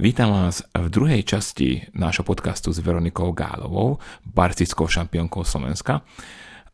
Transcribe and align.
Vítam 0.00 0.32
vás 0.32 0.64
v 0.72 0.88
druhej 0.88 1.20
časti 1.20 1.84
nášho 1.92 2.24
podcastu 2.24 2.72
s 2.72 2.80
Veronikou 2.80 3.28
Gálovou, 3.36 4.00
barciskou 4.24 4.88
šampiónkou 4.88 5.44
Slovenska. 5.44 6.00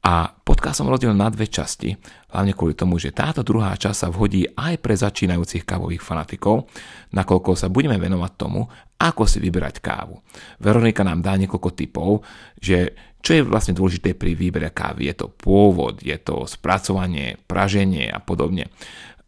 A 0.07 0.31
podcast 0.31 0.79
som 0.79 0.87
rozdiel 0.87 1.11
na 1.19 1.27
dve 1.27 1.51
časti, 1.51 1.99
hlavne 2.31 2.55
kvôli 2.55 2.79
tomu, 2.79 2.95
že 3.03 3.11
táto 3.11 3.43
druhá 3.43 3.75
časť 3.75 4.07
sa 4.07 4.09
vhodí 4.15 4.47
aj 4.55 4.79
pre 4.79 4.95
začínajúcich 4.95 5.67
kávových 5.67 5.99
fanatikov, 5.99 6.71
nakoľko 7.11 7.59
sa 7.59 7.67
budeme 7.67 7.99
venovať 7.99 8.33
tomu, 8.39 8.71
ako 9.03 9.27
si 9.27 9.43
vyberať 9.43 9.83
kávu. 9.83 10.23
Veronika 10.63 11.03
nám 11.03 11.19
dá 11.19 11.35
niekoľko 11.35 11.75
typov, 11.75 12.23
že 12.63 12.95
čo 13.19 13.35
je 13.35 13.43
vlastne 13.43 13.75
dôležité 13.75 14.15
pri 14.15 14.39
výbere 14.39 14.71
kávy. 14.71 15.11
Je 15.11 15.27
to 15.27 15.27
pôvod, 15.27 16.07
je 16.07 16.15
to 16.23 16.47
spracovanie, 16.47 17.35
praženie 17.51 18.07
a 18.15 18.23
podobne. 18.23 18.71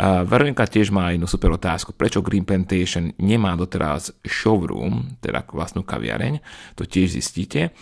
Veronika 0.00 0.64
tiež 0.64 0.88
má 0.88 1.12
jednu 1.12 1.28
super 1.28 1.52
otázku. 1.52 1.92
Prečo 1.92 2.24
Green 2.24 2.48
Plantation 2.48 3.12
nemá 3.20 3.52
doteraz 3.52 4.16
showroom, 4.24 5.20
teda 5.20 5.44
vlastnú 5.52 5.84
kaviareň? 5.84 6.40
To 6.80 6.88
tiež 6.88 7.20
zistíte. 7.20 7.76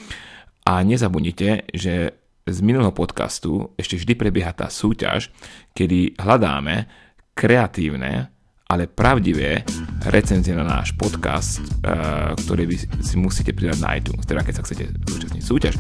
A 0.66 0.82
nezabudnite, 0.82 1.70
že 1.70 2.18
z 2.48 2.59
minulého 2.64 2.90
podcastu 2.90 3.70
ešte 3.78 4.00
vždy 4.00 4.12
prebieha 4.18 4.50
tá 4.50 4.66
súťaž, 4.66 5.30
kedy 5.76 6.18
hľadáme 6.18 6.90
kreatívne, 7.38 8.34
ale 8.68 8.84
pravdivé 8.84 9.64
recenzie 10.10 10.52
na 10.52 10.66
náš 10.66 10.92
podcast, 10.92 11.62
uh, 11.62 12.37
ktoré 12.37 12.68
vy 12.68 12.76
si 13.00 13.16
musíte 13.16 13.56
pridať 13.56 13.78
na 13.80 13.96
iTunes, 13.96 14.28
teda 14.28 14.45
keď 14.45 14.54
sa 14.60 14.64
chcete 14.66 14.84
zúčastniť 15.09 15.45
súťaž. 15.45 15.74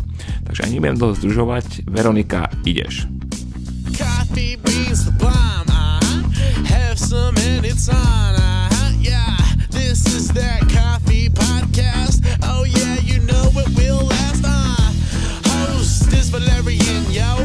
Takže 0.48 0.64
ani 0.64 0.80
nebudem 0.80 0.96
dlho 0.96 1.12
združovať. 1.18 1.84
Veronika, 1.84 2.48
ideš. 2.64 3.04
Coffee 3.92 4.56
beans 4.56 5.04
the 5.04 5.12
have 6.66 6.98
some 6.98 7.36
and 7.38 7.64
it's 7.64 7.88
on. 7.88 8.34
Uh-huh, 8.34 8.92
yeah, 9.00 9.36
this 9.70 10.06
is 10.14 10.28
that 10.32 10.60
coffee 10.68 11.28
podcast. 11.28 12.20
Oh 12.42 12.64
yeah, 12.64 12.96
you 13.00 13.20
know 13.20 13.50
it 13.56 13.68
will 13.76 14.06
last. 14.06 14.44
Uh, 14.44 14.92
host 15.50 16.12
is 16.12 16.30
Valerian, 16.30 17.10
yo. 17.10 17.37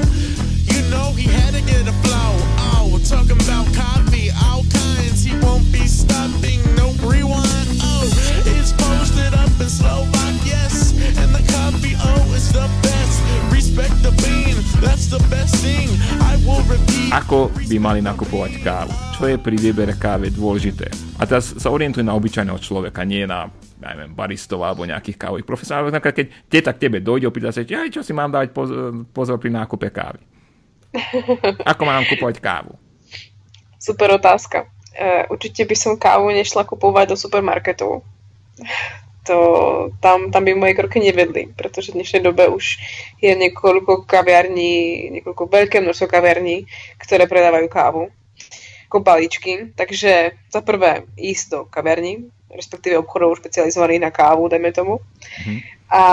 Mali 17.83 17.99
nakupovať 17.99 18.63
kávu? 18.63 18.95
čo 19.13 19.27
je 19.27 19.35
pri 19.35 19.59
výbere 19.59 19.93
kávy 19.93 20.31
dôležité. 20.31 20.87
A 21.19 21.27
teraz 21.27 21.51
sa 21.59 21.67
orientuje 21.67 22.01
na 22.01 22.15
obyčajného 22.15 22.55
človeka, 22.63 23.03
nie 23.03 23.27
na 23.27 23.51
ja 23.83 23.91
neviem, 23.91 24.15
baristov 24.15 24.63
alebo 24.63 24.87
nejakých 24.87 25.19
kávových 25.19 25.43
profesionálov. 25.43 25.91
Napríklad, 25.91 26.15
keď 26.15 26.27
teta 26.47 26.71
k 26.71 26.87
tebe 26.87 27.03
dojde, 27.03 27.27
opýta 27.27 27.51
sa, 27.51 27.59
aj 27.59 27.91
čo 27.91 27.99
si 27.99 28.15
mám 28.15 28.31
dávať 28.31 28.55
pozor, 28.55 29.03
pozor 29.11 29.35
pri 29.35 29.51
nákupe 29.51 29.91
kávy. 29.91 30.23
Ako 31.75 31.83
mám 31.83 32.07
kupovať 32.07 32.39
kávu? 32.39 32.79
Super 33.75 34.15
otázka. 34.15 34.71
Uh, 34.95 35.27
určite 35.27 35.67
by 35.67 35.75
som 35.75 35.99
kávu 35.99 36.31
nešla 36.31 36.63
kupovať 36.63 37.11
do 37.11 37.15
supermarketov. 37.19 38.07
To, 39.23 39.37
tam, 40.03 40.35
tam 40.35 40.43
by 40.43 40.51
moje 40.51 40.75
kroky 40.75 40.99
nevedli, 40.99 41.47
pretože 41.55 41.95
v 41.95 42.03
dnešnej 42.03 42.27
dobe 42.27 42.51
už 42.51 42.75
je 43.23 43.31
niekoľko 43.31 44.03
kaviarní, 44.03 45.07
niekoľko 45.15 45.47
veľké 45.47 45.79
množstvo 45.79 46.11
kaviarní, 46.11 46.67
ktoré 46.99 47.23
predávajú 47.23 47.67
kávu 47.71 48.03
ako 48.93 49.01
balíčky. 49.01 49.73
Takže 49.73 50.37
za 50.53 50.61
prvé 50.61 51.09
ísť 51.17 51.45
do 51.49 51.59
kaverní, 51.65 52.29
respektíve 52.53 53.01
obchodov 53.01 53.41
špecializovaných 53.41 54.05
na 54.05 54.11
kávu, 54.13 54.45
dajme 54.45 54.69
tomu. 54.69 55.01
Mm. 55.49 55.59
A 55.89 56.03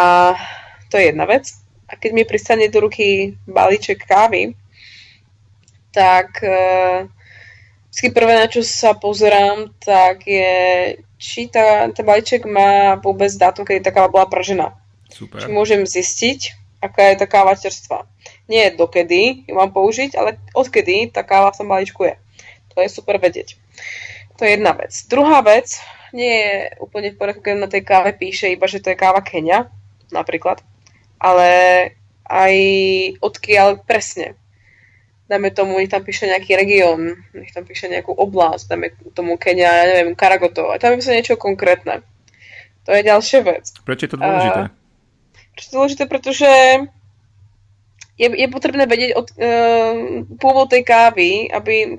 to 0.89 0.97
je 0.97 1.13
jedna 1.13 1.29
vec. 1.29 1.53
A 1.85 2.01
keď 2.01 2.11
mi 2.17 2.25
pristane 2.25 2.73
do 2.73 2.81
ruky 2.81 3.37
balíček 3.45 4.09
kávy, 4.09 4.57
tak 5.93 6.41
uh, 6.41 7.05
vždy 7.91 8.09
prvé, 8.15 8.33
na 8.39 8.47
čo 8.47 8.63
sa 8.63 8.95
pozerám, 8.95 9.75
tak 9.83 10.27
je, 10.27 10.53
či 11.19 11.51
tá, 11.51 11.91
ten 11.91 12.07
balíček 12.07 12.47
má 12.47 12.97
vôbec 13.03 13.31
dátum, 13.35 13.67
kedy 13.67 13.83
tá 13.83 13.91
káva 13.91 14.09
bola 14.09 14.27
pražená. 14.31 14.75
Super. 15.11 15.43
Či 15.43 15.49
môžem 15.51 15.83
zistiť, 15.83 16.55
aká 16.81 17.13
je 17.13 17.21
tá 17.21 17.27
káva 17.27 17.59
čerstvá. 17.59 18.07
Nie 18.47 18.73
dokedy 18.73 19.47
ju 19.47 19.55
mám 19.55 19.75
použiť, 19.75 20.17
ale 20.17 20.39
odkedy 20.55 21.11
tá 21.11 21.27
káva 21.27 21.53
v 21.53 21.59
tom 21.59 21.69
balíčku 21.69 22.03
je. 22.07 22.15
To 22.75 22.83
je 22.83 22.89
super 22.89 23.19
vedieť. 23.19 23.59
To 24.39 24.47
je 24.47 24.57
jedna 24.57 24.73
vec. 24.73 24.95
Druhá 25.11 25.45
vec, 25.45 25.77
nie 26.17 26.31
je 26.31 26.55
úplne 26.83 27.13
v 27.13 27.19
poriadku, 27.19 27.43
keď 27.43 27.55
na 27.59 27.71
tej 27.71 27.83
káve 27.85 28.11
píše 28.17 28.51
iba, 28.51 28.67
že 28.67 28.83
to 28.83 28.91
je 28.91 28.99
káva 28.99 29.23
Kenia, 29.23 29.71
napríklad, 30.11 30.63
ale 31.21 31.51
aj 32.27 32.55
odkiaľ 33.19 33.83
presne. 33.83 34.39
Dajme 35.31 35.55
tomu, 35.55 35.79
nech 35.79 35.87
tam 35.87 36.03
píše 36.03 36.27
nejaký 36.27 36.59
región, 36.59 37.15
nech 37.31 37.55
tam 37.55 37.63
píše 37.63 37.87
nejakú 37.87 38.11
oblasť, 38.11 38.67
dajme 38.67 38.89
tomu 39.15 39.39
Kenia, 39.39 39.71
ja 39.71 39.85
neviem, 39.87 40.19
Karagoto, 40.19 40.75
a 40.75 40.83
tam 40.83 40.99
píše 40.99 41.15
niečo 41.15 41.39
konkrétne. 41.39 42.03
To 42.83 42.91
je 42.91 43.07
ďalšia 43.07 43.47
vec. 43.47 43.71
Prečo 43.87 44.11
je 44.11 44.11
to 44.11 44.19
dôležité? 44.19 44.61
Uh, 44.67 44.75
prečo 45.55 45.63
je 45.63 45.71
to 45.71 45.77
dôležité? 45.79 46.05
Pretože 46.11 46.51
je, 48.19 48.27
je 48.27 48.49
potrebné 48.51 48.91
vedieť 48.91 49.15
od, 49.15 49.31
uh, 49.39 49.95
pôvod 50.35 50.67
tej 50.67 50.83
kávy, 50.83 51.47
aby 51.47 51.95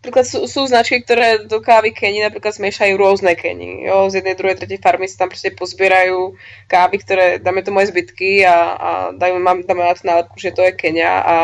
Napríklad 0.00 0.24
sú, 0.24 0.48
sú 0.48 0.64
značky, 0.64 1.04
ktoré 1.04 1.44
do 1.44 1.60
kávy 1.60 1.92
Keni 1.92 2.24
napríklad 2.24 2.56
zmiešajú 2.56 2.96
rôzne 2.96 3.36
Keni. 3.36 3.84
Jo? 3.84 4.08
Z 4.08 4.24
jednej, 4.24 4.32
druhej, 4.32 4.56
tretej 4.56 4.80
farmy 4.80 5.04
sa 5.04 5.20
tam 5.20 5.28
proste 5.28 5.52
pozbierajú 5.52 6.40
kávy, 6.72 7.04
ktoré 7.04 7.36
dáme 7.36 7.60
to 7.60 7.68
moje 7.68 7.92
zbytky 7.92 8.40
a, 8.48 8.56
a 8.80 8.90
mám, 9.36 9.60
dáme 9.60 9.84
na 9.84 9.92
to 9.92 10.08
nálepku, 10.08 10.40
že 10.40 10.56
to 10.56 10.64
je 10.64 10.72
Kenia 10.72 11.20
a, 11.20 11.36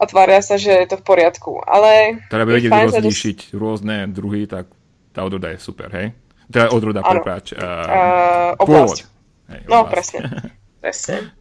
a 0.00 0.02
tvária 0.08 0.40
sa, 0.40 0.56
že 0.56 0.72
je 0.72 0.88
to 0.88 0.96
v 0.96 1.04
poriadku. 1.04 1.60
Ale 1.68 2.24
teda 2.32 2.48
by 2.48 2.52
vedieť 2.56 2.72
rozlíšiť 2.72 3.38
to... 3.52 3.60
rôzne 3.60 4.08
druhy, 4.08 4.48
tak 4.48 4.72
tá 5.12 5.20
odroda 5.20 5.52
je 5.52 5.60
super, 5.60 5.92
hej? 5.92 6.16
Teda 6.48 6.72
odroda, 6.72 7.04
prepáč. 7.04 7.52
Uh, 7.52 7.60
uh, 7.60 8.50
pôvod. 8.56 9.04
Hej, 9.52 9.62
no, 9.68 9.84
presne. 9.86 10.20
presne. 10.82 11.36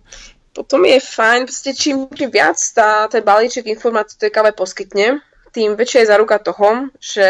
Potom 0.52 0.84
je 0.84 1.00
fajn, 1.00 1.48
proste 1.48 1.72
čím 1.72 2.12
viac 2.12 2.60
tá, 2.76 3.08
ten 3.08 3.24
balíček 3.24 3.70
informácií 3.72 4.20
tej 4.20 4.34
káve 4.34 4.52
poskytne, 4.52 5.24
tým 5.56 5.74
väčšia 5.74 6.06
je 6.06 6.12
záruka 6.12 6.38
toho, 6.38 6.94
že 7.00 7.28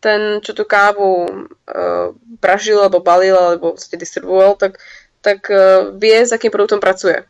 ten, 0.00 0.40
čo 0.42 0.56
tú 0.56 0.64
kávu 0.66 1.26
uh, 1.26 2.14
pražil, 2.40 2.80
alebo 2.80 3.04
balil, 3.04 3.36
alebo 3.36 3.76
ste 3.78 4.00
distribuoval, 4.00 4.58
tak, 4.58 4.80
tak 5.20 5.46
uh, 5.52 5.94
vie, 5.94 6.26
s 6.26 6.32
akým 6.34 6.50
produktom 6.50 6.82
pracuje. 6.82 7.26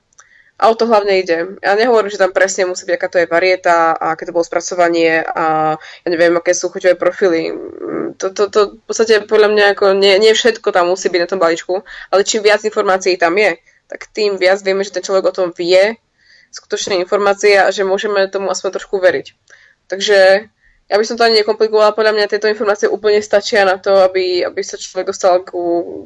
A 0.57 0.73
o 0.73 0.75
to 0.75 0.89
hlavne 0.89 1.21
ide. 1.21 1.61
Ja 1.61 1.77
nehovorím, 1.77 2.09
že 2.09 2.17
tam 2.17 2.33
presne 2.33 2.65
musí 2.65 2.89
byť, 2.89 2.97
aká 2.97 3.09
to 3.13 3.21
je 3.21 3.29
varieta 3.29 3.93
a 3.93 4.17
aké 4.17 4.25
to 4.25 4.33
bolo 4.33 4.41
spracovanie 4.41 5.21
a 5.21 5.77
ja 5.77 6.09
neviem, 6.09 6.33
aké 6.33 6.57
sú 6.57 6.73
chuťové 6.73 6.97
profily. 6.97 7.53
Mm, 7.53 8.17
to, 8.17 8.33
to, 8.33 8.49
to 8.49 8.61
v 8.81 8.85
podstate 8.89 9.29
podľa 9.29 9.53
mňa 9.53 9.65
ako 9.77 9.93
nie, 10.01 10.17
nie 10.17 10.33
všetko 10.33 10.73
tam 10.73 10.89
musí 10.89 11.13
byť 11.13 11.21
na 11.21 11.29
tom 11.29 11.41
balíčku, 11.45 11.85
ale 12.09 12.25
čím 12.25 12.41
viac 12.41 12.65
informácií 12.65 13.21
tam 13.21 13.37
je, 13.37 13.61
tak 13.85 14.09
tým 14.17 14.41
viac 14.41 14.65
vieme, 14.65 14.81
že 14.81 14.97
ten 14.97 15.05
človek 15.05 15.29
o 15.29 15.37
tom 15.37 15.53
vie, 15.53 16.01
skutočné 16.57 16.97
informácie 17.05 17.61
a 17.61 17.69
že 17.69 17.85
môžeme 17.85 18.25
tomu 18.33 18.49
aspoň 18.49 18.81
trošku 18.81 18.97
veriť. 18.97 19.37
Takže 19.93 20.49
ja 20.87 20.95
by 20.95 21.05
som 21.05 21.19
to 21.19 21.27
ani 21.27 21.43
nekomplikovala, 21.43 21.99
podľa 21.99 22.15
mňa 22.15 22.31
tieto 22.31 22.47
informácie 22.47 22.87
úplne 22.87 23.19
stačia 23.19 23.67
na 23.67 23.75
to, 23.75 23.91
aby, 24.07 24.47
aby 24.47 24.61
sa 24.63 24.79
človek 24.79 25.11
dostal 25.11 25.43
k, 25.43 25.51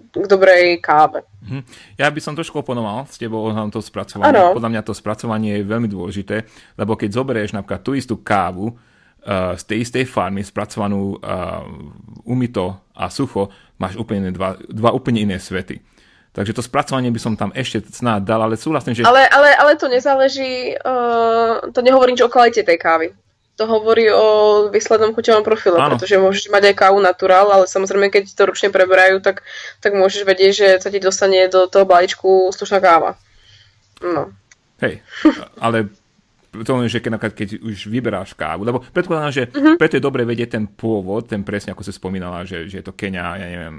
k 0.08 0.24
dobrej 0.24 0.80
káve. 0.80 1.20
Mhm. 1.44 1.60
Ja 2.00 2.08
by 2.08 2.20
som 2.24 2.32
trošku 2.32 2.64
oponoval 2.64 3.04
s 3.04 3.20
tebou 3.20 3.52
na 3.52 3.68
to 3.68 3.84
spracovanie. 3.84 4.32
Ano. 4.32 4.56
Podľa 4.56 4.72
mňa 4.72 4.82
to 4.84 4.96
spracovanie 4.96 5.60
je 5.60 5.68
veľmi 5.68 5.88
dôležité, 5.88 6.48
lebo 6.80 6.96
keď 6.96 7.12
zoberieš 7.12 7.52
napríklad 7.52 7.84
tú 7.84 7.92
istú 7.92 8.24
kávu 8.24 8.72
uh, 8.72 9.52
z 9.52 9.62
tej 9.68 9.78
istej 9.84 10.04
farmy, 10.08 10.40
spracovanú 10.40 11.20
uh, 11.20 11.60
umito 12.24 12.88
a 12.96 13.12
sucho, 13.12 13.52
máš 13.76 14.00
úplne 14.00 14.32
dva, 14.32 14.56
dva 14.64 14.96
úplne 14.96 15.28
iné 15.28 15.36
svety. 15.36 15.76
Takže 16.30 16.56
to 16.56 16.62
spracovanie 16.64 17.10
by 17.10 17.20
som 17.20 17.34
tam 17.36 17.50
ešte 17.52 17.84
snáď 17.90 18.22
dal, 18.22 18.40
ale 18.46 18.54
súhlasím, 18.54 18.94
že... 18.94 19.02
Ale, 19.02 19.26
ale, 19.28 19.50
ale 19.60 19.74
to 19.74 19.90
nezáleží, 19.90 20.72
uh, 20.78 21.68
to 21.68 21.84
nehovorím 21.84 22.16
nič 22.16 22.24
o 22.24 22.32
kvalite 22.32 22.64
tej 22.64 22.78
kávy 22.80 23.12
to 23.60 23.68
hovorí 23.68 24.08
o 24.08 24.26
výslednom 24.72 25.12
chuťovom 25.12 25.44
profile, 25.44 25.76
Áno. 25.76 26.00
pretože 26.00 26.16
môžeš 26.16 26.48
mať 26.48 26.72
aj 26.72 26.80
kávu 26.80 26.96
naturál, 27.04 27.52
ale 27.52 27.68
samozrejme, 27.68 28.08
keď 28.08 28.32
to 28.32 28.48
ručne 28.48 28.72
preberajú, 28.72 29.20
tak, 29.20 29.44
tak 29.84 29.92
môžeš 29.92 30.24
vedieť, 30.24 30.52
že 30.56 30.68
sa 30.80 30.88
ti 30.88 30.96
dostane 30.96 31.44
do 31.52 31.68
toho 31.68 31.84
balíčku 31.84 32.48
slušná 32.56 32.80
káva. 32.80 33.20
No. 34.00 34.32
Hej, 34.80 35.04
ale 35.64 35.92
to 36.50 36.72
že 36.88 36.98
keď, 37.04 37.36
keď 37.36 37.48
už 37.60 37.86
vyberáš 37.86 38.32
kávu, 38.32 38.64
lebo 38.64 38.80
predpokladám, 38.80 39.30
že 39.36 39.44
uh-huh. 39.52 39.76
preto 39.76 40.00
je 40.00 40.02
dobre 40.02 40.24
vedieť 40.24 40.56
ten 40.56 40.64
pôvod, 40.64 41.28
ten 41.28 41.44
presne 41.44 41.76
ako 41.76 41.84
si 41.84 41.92
spomínala, 41.92 42.48
že, 42.48 42.64
že 42.64 42.80
je 42.80 42.84
to 42.88 42.96
Kenia, 42.96 43.36
ja 43.36 43.46
neviem, 43.46 43.76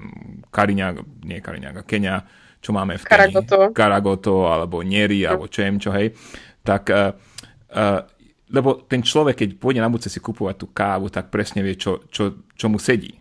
Kariňa, 0.54 0.88
nie 1.26 1.42
Kariňa, 1.42 1.84
Kenia, 1.84 2.22
čo 2.62 2.72
máme 2.72 3.02
v 3.02 3.04
Karagoto. 3.04 3.74
Karagoto, 3.74 4.46
alebo 4.46 4.86
uh-huh. 5.26 5.34
alebo 5.34 5.50
čem, 5.50 5.82
čo 5.82 5.90
hej, 5.92 6.14
tak 6.62 6.94
uh, 6.94 7.12
uh, 7.74 8.06
lebo 8.52 8.84
ten 8.86 9.00
človek, 9.02 9.40
keď 9.40 9.50
pôjde 9.58 9.80
na 9.80 9.88
budúce 9.88 10.12
si 10.12 10.20
kupovať 10.20 10.56
tú 10.60 10.68
kávu, 10.70 11.08
tak 11.08 11.32
presne 11.32 11.64
vie, 11.64 11.80
čo, 11.80 12.04
čo, 12.12 12.44
čo 12.54 12.68
mu 12.68 12.78
sedí. 12.78 13.16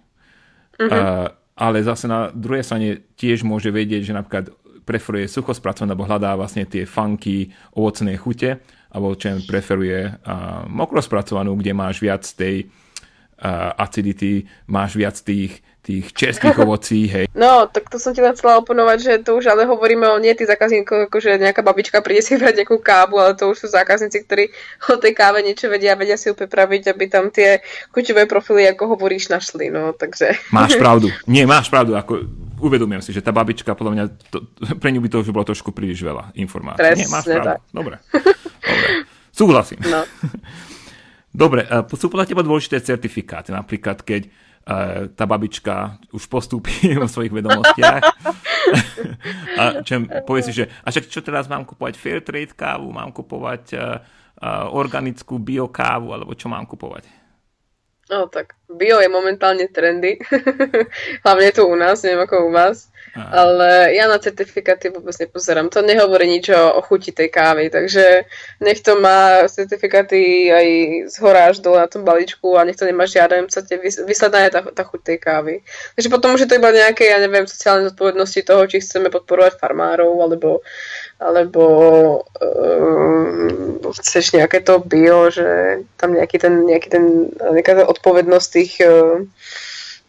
Uh-huh. 0.77 0.91
Uh, 0.91 1.27
ale 1.55 1.87
zase 1.87 2.11
na 2.11 2.35
druhej 2.35 2.67
strane 2.67 3.07
tiež 3.15 3.47
môže 3.47 3.71
vedieť, 3.71 4.11
že 4.11 4.17
napríklad 4.17 4.51
preferuje 4.83 5.31
suchospracované, 5.31 5.95
alebo 5.95 6.09
hľadá 6.09 6.35
vlastne 6.35 6.67
tie 6.67 6.83
funky 6.83 7.55
ovocné 7.79 8.19
chute, 8.19 8.59
alebo 8.91 9.15
čo 9.15 9.39
preferuje 9.47 10.11
uh, 10.11 10.67
mokrospracovanú, 10.67 11.55
kde 11.55 11.73
máš 11.73 12.03
viac 12.03 12.27
tej 12.27 12.67
acidity, 13.77 14.45
máš 14.69 14.95
viac 14.97 15.17
tých 15.21 15.65
tých 15.81 16.13
českých 16.13 16.61
ovocí, 16.65 17.09
hej. 17.09 17.27
No, 17.33 17.67
tak 17.67 17.89
to 17.89 17.97
som 17.97 18.13
ti 18.13 18.21
chcela 18.21 18.61
oponovať, 18.61 18.99
že 19.01 19.13
to 19.25 19.41
už 19.41 19.49
ale 19.49 19.65
hovoríme 19.65 20.05
o 20.07 20.21
nie 20.21 20.37
tých 20.37 20.53
zákazníkoch, 20.53 21.09
ako 21.09 21.17
že 21.19 21.41
nejaká 21.41 21.65
babička 21.65 22.05
príde 22.05 22.21
si 22.21 22.37
brať 22.37 22.63
nejakú 22.63 22.79
kávu, 22.79 23.17
ale 23.17 23.33
to 23.35 23.49
už 23.51 23.65
sú 23.65 23.67
zákazníci, 23.73 24.23
ktorí 24.29 24.53
o 24.93 25.01
tej 25.01 25.13
káve 25.17 25.41
niečo 25.41 25.73
vedia, 25.73 25.97
vedia 25.97 26.21
si 26.21 26.29
ju 26.29 26.37
pripraviť, 26.37 26.93
aby 26.93 27.05
tam 27.09 27.33
tie 27.33 27.65
chuťové 27.97 28.29
profily, 28.29 28.69
ako 28.69 28.97
hovoríš, 28.97 29.33
našli, 29.33 29.73
no, 29.73 29.97
takže... 29.97 30.37
Máš 30.53 30.77
pravdu. 30.83 31.09
Nie, 31.25 31.49
máš 31.49 31.73
pravdu, 31.73 31.97
ako 31.97 32.29
uvedomujem 32.61 33.01
si, 33.01 33.11
že 33.17 33.25
tá 33.25 33.33
babička, 33.33 33.73
podľa 33.73 33.93
mňa, 33.97 34.05
to, 34.29 34.45
pre 34.81 34.93
ňu 34.93 35.01
by 35.01 35.09
to 35.09 35.25
už 35.25 35.33
bolo 35.33 35.49
trošku 35.49 35.73
príliš 35.73 36.05
veľa 36.05 36.37
informácií. 36.37 36.85
Presne, 36.85 37.01
Nie, 37.01 37.09
máš 37.09 37.25
pravdu. 37.25 37.49
Tak. 37.57 37.61
Dobre. 37.73 37.97
Dobre. 38.13 38.29
Súhlasím. 39.33 39.81
No. 39.89 40.05
Dobre, 41.31 41.63
sú 41.95 42.11
podľa 42.11 42.27
teba 42.27 42.43
dôležité 42.43 42.83
certifikáty, 42.83 43.55
napríklad 43.55 44.03
keď 44.03 44.27
tá 45.17 45.25
babička 45.25 45.99
už 46.13 46.29
postúpi 46.29 46.93
vo 47.01 47.09
svojich 47.09 47.33
vedomostiach. 47.33 48.03
a 49.61 49.63
čo, 49.83 50.05
povie 50.29 50.43
si, 50.45 50.53
že 50.53 50.69
a 50.85 50.93
čo, 50.93 51.01
čo 51.03 51.21
teraz 51.25 51.49
mám 51.49 51.65
kupovať 51.65 51.95
fair 51.97 52.21
trade 52.21 52.55
kávu, 52.55 52.93
mám 52.93 53.11
kupovať 53.11 53.65
uh, 53.75 53.81
organickú 54.71 55.41
biokávu, 55.41 56.13
alebo 56.13 56.37
čo 56.37 56.47
mám 56.53 56.69
kupovať? 56.69 57.09
No 58.11 58.27
tak 58.27 58.59
bio 58.67 58.99
je 58.99 59.07
momentálne 59.07 59.71
trendy, 59.71 60.19
hlavne 61.25 61.49
tu 61.55 61.63
u 61.63 61.77
nás, 61.79 62.03
neviem 62.03 62.27
ako 62.27 62.51
u 62.51 62.53
vás. 62.53 62.91
Ale 63.15 63.95
ja 63.95 64.07
na 64.07 64.19
certifikáty 64.19 64.91
vôbec 64.91 65.15
nepozerám. 65.19 65.71
To 65.71 65.83
nehovorí 65.83 66.31
nič 66.31 66.51
o, 66.55 66.79
o 66.79 66.81
chuti 66.83 67.11
tej 67.11 67.29
kávy, 67.31 67.71
takže 67.71 68.27
nech 68.63 68.81
to 68.83 69.01
má 69.01 69.47
certifikáty 69.51 70.51
aj 70.51 70.67
z 71.11 71.17
hora 71.19 71.51
až 71.51 71.59
dole 71.59 71.83
na 71.83 71.91
tom 71.91 72.07
balíčku 72.07 72.55
a 72.55 72.65
nech 72.65 72.79
to 72.79 72.87
nemá 72.87 73.07
žiadne, 73.07 73.51
vysledná 74.07 74.47
je 74.47 74.51
tá, 74.55 74.61
tá 74.63 74.83
chuť 74.87 75.01
tej 75.03 75.19
kávy. 75.19 75.55
Takže 75.99 76.09
potom 76.09 76.35
už 76.35 76.47
je 76.47 76.49
to 76.51 76.59
iba 76.59 76.71
nejaké, 76.71 77.11
ja 77.11 77.19
neviem, 77.19 77.47
sociálne 77.51 77.91
zodpovednosti 77.91 78.41
toho, 78.47 78.63
či 78.71 78.83
chceme 78.83 79.11
podporovať 79.11 79.59
farmárov, 79.59 80.15
alebo 80.23 80.63
alebo 81.21 81.65
um, 82.41 83.77
chceš 83.93 84.33
nejaké 84.33 84.65
to 84.65 84.81
bio, 84.81 85.29
že 85.29 85.85
tam 86.01 86.17
nejaký 86.17 86.41
ten, 86.41 86.65
nejaký 86.65 86.89
ten, 86.89 87.05
nejaká 87.37 87.85
odpovednosť 87.85 88.49
tých 88.49 88.73
uh, 88.81 89.21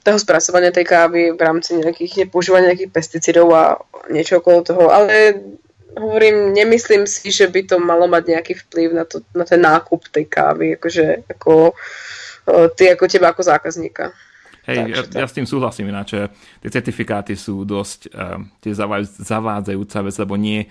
toho 0.02 0.18
spracovania 0.18 0.74
tej 0.74 0.86
kávy 0.86 1.22
v 1.34 1.42
rámci 1.42 1.78
nejakých 1.78 2.26
nepoužívania 2.26 2.74
nejakých 2.74 2.94
pesticidov 2.94 3.48
a 3.54 3.78
niečo 4.10 4.42
okolo 4.42 4.66
toho, 4.66 4.90
ale 4.90 5.38
hovorím, 5.94 6.56
nemyslím 6.56 7.06
si, 7.06 7.30
že 7.30 7.46
by 7.52 7.68
to 7.68 7.76
malo 7.78 8.08
mať 8.08 8.24
nejaký 8.34 8.54
vplyv 8.66 8.90
na, 8.96 9.06
to, 9.06 9.22
na 9.36 9.46
ten 9.46 9.62
nákup 9.62 10.08
tej 10.10 10.26
kávy, 10.26 10.80
akože 10.80 11.30
ako 11.30 11.76
uh, 11.76 12.68
ty 12.74 12.90
ako 12.90 13.06
teba 13.06 13.36
ako 13.36 13.44
zákazníka. 13.44 14.16
Hej, 14.62 14.94
ja, 14.94 15.26
ja 15.26 15.26
s 15.26 15.34
tým 15.34 15.50
súhlasím 15.50 15.90
ináč, 15.90 16.14
tie 16.62 16.70
certifikáty 16.70 17.34
sú 17.34 17.66
dosť 17.66 18.14
uh, 18.14 18.40
tie 18.62 18.74
zavádzajúca 19.20 19.98
vec, 20.06 20.16
lebo 20.22 20.38
nie 20.38 20.70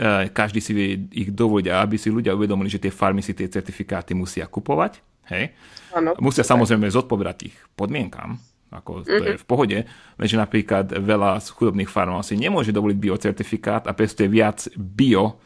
E, 0.00 0.32
každý 0.32 0.64
si 0.64 0.72
vie 0.72 0.96
ich 1.12 1.28
dovoliť 1.28 1.66
a 1.68 1.84
aby 1.84 2.00
si 2.00 2.08
ľudia 2.08 2.32
uvedomili, 2.32 2.72
že 2.72 2.80
tie 2.80 2.88
farmy 2.88 3.20
si 3.20 3.36
tie 3.36 3.52
certifikáty 3.52 4.16
musia 4.16 4.48
kupovať, 4.48 4.96
hej. 5.28 5.52
Ano, 5.92 6.16
musia 6.24 6.40
super. 6.40 6.56
samozrejme 6.56 6.88
zodpovedať 6.88 7.36
tých 7.36 7.56
podmienkam, 7.76 8.40
ako 8.70 9.02
to 9.02 9.10
mm-hmm. 9.10 9.34
je 9.34 9.42
v 9.42 9.46
pohode, 9.46 9.78
lenže 10.14 10.36
napríklad 10.38 10.86
veľa 10.94 11.42
z 11.42 11.48
chudobných 11.50 11.90
farm 11.90 12.22
si 12.22 12.38
nemôže 12.38 12.70
dovoliť 12.70 12.98
biocertifikát 12.98 13.82
a 13.90 13.92
pestuje 13.92 14.30
viac 14.30 14.70
bio 14.78 15.42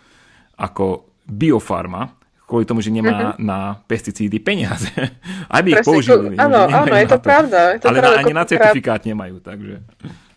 ako 0.61 1.09
biofarma, 1.25 2.21
kvôli 2.45 2.69
tomu, 2.69 2.85
že 2.85 2.93
nemá 2.93 3.35
mm-hmm. 3.35 3.41
na 3.41 3.81
pesticídy 3.89 4.39
peniaze, 4.45 4.93
aby 5.57 5.75
ich 5.75 5.83
použili. 5.83 6.37
Áno, 6.37 6.69
áno, 6.69 6.93
je 6.93 7.09
to, 7.09 7.17
to 7.17 7.25
pravda. 7.25 7.59
Je 7.75 7.81
to 7.81 7.89
ale 7.89 7.99
pravda, 8.05 8.17
na, 8.17 8.21
ani 8.21 8.33
na 8.37 8.45
certifikát 8.45 9.01
nemajú, 9.09 9.41
takže... 9.41 9.81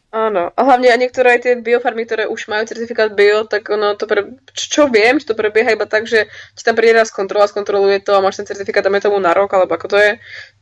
Áno, 0.08 0.56
a 0.56 0.62
hlavne 0.64 0.88
aj 0.88 1.00
niektoré 1.04 1.36
aj 1.36 1.42
tie 1.44 1.54
biofarmy, 1.60 2.08
ktoré 2.08 2.24
už 2.32 2.48
majú 2.48 2.64
certifikát 2.64 3.12
bio, 3.12 3.44
tak 3.44 3.68
ono 3.68 3.92
to 4.00 4.08
pre, 4.08 4.40
čo 4.56 4.88
viem, 4.88 5.20
že 5.20 5.28
to 5.28 5.36
prebieha 5.36 5.76
iba 5.76 5.84
tak, 5.84 6.08
že 6.08 6.32
ti 6.56 6.64
tam 6.64 6.80
príde 6.80 6.96
raz 6.96 7.12
kontrola, 7.12 7.44
skontroluje 7.44 8.00
to 8.00 8.16
a 8.16 8.24
máš 8.24 8.40
ten 8.40 8.48
certifikát, 8.48 8.88
dáme 8.88 9.04
tomu 9.04 9.20
na 9.20 9.36
rok, 9.36 9.52
alebo 9.52 9.76
ako 9.76 9.88
to 9.92 9.98
je. 10.00 10.12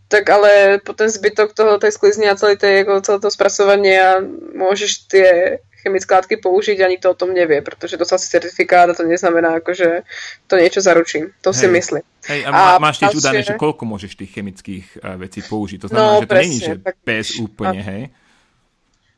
Tak 0.06 0.24
ale 0.30 0.78
po 0.86 0.94
ten 0.94 1.10
zbytok 1.10 1.58
toho, 1.58 1.82
tej 1.82 1.92
sklizne 1.98 2.30
a 2.30 2.38
celé, 2.38 2.56
tej, 2.56 2.86
celé 3.02 3.18
toho 3.18 3.34
spracovania 3.34 4.22
môžeš 4.54 5.10
tie 5.10 5.28
chemické 5.86 6.12
látky 6.18 6.36
použiť 6.42 6.82
a 6.82 6.90
nikto 6.90 7.14
o 7.14 7.18
tom 7.18 7.30
nevie, 7.30 7.62
pretože 7.62 7.94
dostal 7.94 8.18
si 8.18 8.26
certifikát 8.34 8.90
a 8.90 8.98
to 8.98 9.06
neznamená, 9.06 9.62
ako, 9.62 9.78
že 9.78 9.90
to 10.50 10.58
niečo 10.58 10.82
zaručí. 10.82 11.30
To 11.46 11.54
hej, 11.54 11.58
si 11.62 11.66
myslím. 11.70 12.04
Hej, 12.26 12.42
a, 12.50 12.50
a 12.50 12.82
máš 12.82 13.06
tiež 13.06 13.22
udané, 13.22 13.46
že 13.46 13.54
koľko 13.54 13.86
môžeš 13.86 14.18
tých 14.18 14.34
chemických 14.34 14.86
uh, 14.98 15.14
vecí 15.22 15.46
použiť. 15.46 15.78
To 15.86 15.88
znamená, 15.94 16.10
no, 16.10 16.18
že 16.18 16.26
to 16.26 16.34
presne, 16.34 16.50
není, 16.50 16.58
že 16.58 16.74
tak, 16.82 16.96
bez 17.06 17.28
úplne, 17.38 17.82
a, 17.82 17.86
hej. 17.86 18.02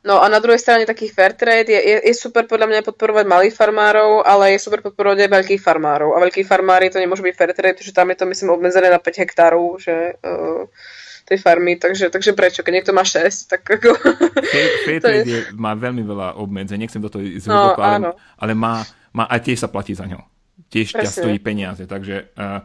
No 0.08 0.24
a 0.24 0.32
na 0.32 0.40
druhej 0.40 0.64
strane 0.64 0.88
taký 0.88 1.12
fair 1.12 1.36
trade 1.36 1.68
je, 1.68 1.76
je, 1.76 1.98
je 2.00 2.16
super 2.16 2.48
podľa 2.48 2.72
mňa 2.72 2.88
podporovať 2.88 3.28
malých 3.28 3.60
farmárov, 3.60 4.24
ale 4.24 4.56
je 4.56 4.64
super 4.64 4.80
podporovať 4.80 5.28
aj 5.28 5.34
veľkých 5.36 5.60
farmárov. 5.60 6.16
A 6.16 6.24
veľkí 6.24 6.48
farmári 6.48 6.88
to 6.88 7.04
nemôže 7.04 7.20
byť 7.20 7.36
fair 7.36 7.52
trade, 7.52 7.76
pretože 7.76 7.92
tam 7.92 8.08
je 8.08 8.24
to 8.24 8.26
myslím 8.32 8.56
obmedzené 8.56 8.88
na 8.88 9.04
5 9.04 9.04
hektárov, 9.28 9.84
že 9.84 10.16
uh, 10.24 10.64
tej 11.28 11.44
farmy, 11.44 11.76
takže, 11.76 12.08
takže 12.08 12.32
prečo? 12.32 12.64
Keď 12.64 12.72
niekto 12.72 12.96
má 12.96 13.04
6, 13.04 13.52
tak 13.52 13.68
ako... 13.68 14.00
Fair, 14.88 15.04
trade 15.04 15.28
je... 15.28 15.40
má 15.60 15.76
veľmi 15.76 16.08
veľa 16.08 16.40
obmedzení, 16.40 16.88
nechcem 16.88 17.04
do 17.04 17.12
toho 17.12 17.28
ísť 17.28 17.52
no, 17.52 17.76
ale, 17.76 18.16
ale 18.40 18.52
má, 18.56 18.88
má, 19.12 19.28
aj 19.28 19.44
tiež 19.44 19.60
sa 19.60 19.68
platí 19.68 19.92
za 19.92 20.08
ňo. 20.08 20.24
Tiež 20.72 20.96
ťa 20.96 21.12
stojí 21.12 21.36
peniaze, 21.44 21.84
takže 21.84 22.32
uh, 22.40 22.64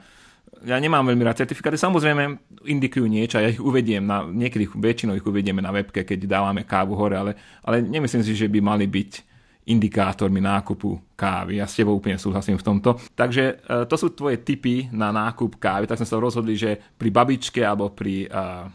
ja 0.63 0.79
nemám 0.79 1.03
veľmi 1.03 1.27
rád 1.27 1.43
certifikáty. 1.43 1.75
Samozrejme 1.75 2.39
indikujú 2.67 3.11
niečo 3.11 3.43
ja 3.43 3.51
ich 3.51 3.59
uvediem, 3.59 4.07
na, 4.07 4.23
niekedy 4.23 4.71
väčšinou 4.71 5.19
ich 5.19 5.27
uvedieme 5.27 5.59
na 5.59 5.75
webke, 5.75 6.07
keď 6.07 6.27
dávame 6.27 6.63
kávu 6.63 6.95
hore, 6.95 7.19
ale, 7.19 7.33
ale 7.67 7.83
nemyslím 7.83 8.23
si, 8.23 8.39
že 8.39 8.47
by 8.47 8.63
mali 8.63 8.87
byť 8.87 9.33
indikátormi 9.63 10.43
nákupu 10.43 11.15
kávy. 11.15 11.63
Ja 11.63 11.71
s 11.71 11.79
tebou 11.79 11.95
úplne 11.95 12.19
súhlasím 12.19 12.59
v 12.59 12.67
tomto. 12.67 12.99
Takže 13.15 13.45
e, 13.47 13.55
to 13.87 13.95
sú 13.95 14.11
tvoje 14.11 14.43
tipy 14.43 14.91
na 14.91 15.15
nákup 15.15 15.63
kávy. 15.63 15.87
Tak 15.87 16.03
sme 16.03 16.11
sa 16.11 16.19
rozhodli, 16.19 16.59
že 16.59 16.75
pri 16.99 17.15
babičke 17.15 17.63
alebo 17.63 17.95
pri, 17.95 18.27
uh, 18.27 18.67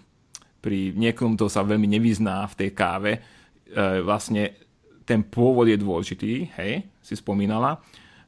pri 0.64 0.96
niekom, 0.96 1.36
kto 1.36 1.52
sa 1.52 1.68
veľmi 1.68 1.92
nevyzná 1.92 2.48
v 2.48 2.58
tej 2.64 2.70
káve, 2.72 3.12
uh, 3.20 4.00
vlastne 4.00 4.56
ten 5.04 5.28
pôvod 5.28 5.68
je 5.68 5.76
dôležitý, 5.76 6.56
hej, 6.56 6.88
si 7.04 7.16
spomínala 7.20 7.80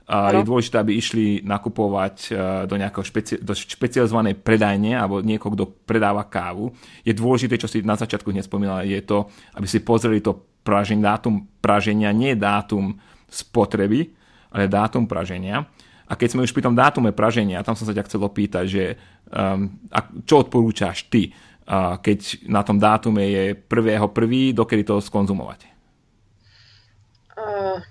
a 0.09 0.33
je 0.33 0.41
dôležité, 0.41 0.81
aby 0.81 0.97
išli 0.97 1.45
nakupovať 1.45 2.15
e, 2.27 2.29
do 2.65 2.75
nejakého 2.81 3.05
špeci- 3.05 3.37
do 3.37 3.53
špecializovanej 3.53 4.41
predajne 4.41 4.97
alebo 4.97 5.21
niekoho, 5.21 5.53
kto 5.53 5.69
predáva 5.85 6.25
kávu. 6.25 6.73
Je 7.05 7.13
dôležité, 7.13 7.61
čo 7.61 7.69
si 7.69 7.85
na 7.85 7.93
začiatku 7.93 8.33
hneď 8.33 8.49
spomínala, 8.49 8.81
je 8.89 8.97
to, 9.05 9.29
aby 9.53 9.69
si 9.69 9.85
pozreli 9.85 10.17
to 10.17 10.33
praženie, 10.65 11.05
dátum 11.05 11.45
praženia, 11.61 12.09
nie 12.09 12.33
dátum 12.33 12.97
spotreby, 13.29 14.09
ale 14.49 14.65
dátum 14.65 15.05
praženia. 15.05 15.69
A 16.09 16.17
keď 16.17 16.33
sme 16.33 16.41
už 16.41 16.57
pri 16.57 16.65
tom 16.65 16.73
dátume 16.73 17.13
praženia, 17.13 17.61
tam 17.61 17.77
som 17.77 17.85
sa 17.85 17.93
ťa 17.93 18.09
chcel 18.09 18.25
opýtať, 18.25 18.65
že 18.65 18.83
um, 19.29 19.69
a 19.93 20.09
čo 20.25 20.41
odporúčaš 20.41 21.05
ty, 21.05 21.29
uh, 21.29 22.01
keď 22.01 22.49
na 22.49 22.65
tom 22.65 22.81
dátume 22.81 23.21
je 23.29 23.53
1.1., 23.53 24.57
dokedy 24.57 24.81
to 24.81 24.97
skonzumovať? 24.97 25.68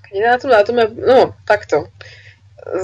Keď 0.08 0.14
na 0.24 0.38
tom 0.38 0.50
dátume, 0.50 0.82
no 0.92 1.32
takto. 1.44 1.88